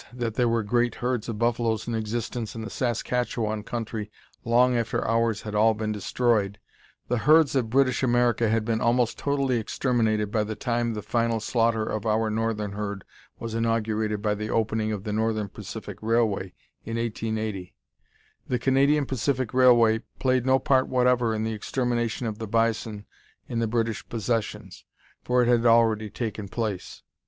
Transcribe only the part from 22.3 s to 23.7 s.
the bison in the